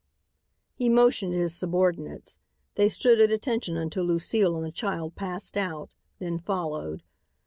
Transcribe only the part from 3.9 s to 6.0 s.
Lucile and the child passed out,